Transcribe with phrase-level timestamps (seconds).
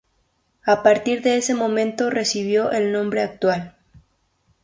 [0.65, 3.75] A partir de ese momento recibió el nombre actual.